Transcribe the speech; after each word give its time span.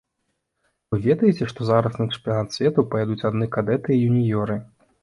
Вы 0.95 0.99
ведаеце, 1.03 1.43
што 1.53 1.61
зараз 1.71 2.01
на 2.01 2.09
чэмпіянат 2.13 2.49
свету 2.59 2.89
паедуць 2.95 3.23
адны 3.31 3.53
кадэты 3.59 3.89
і 3.99 4.05
юніёры? 4.09 4.61